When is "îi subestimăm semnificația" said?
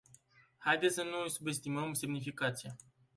1.23-2.75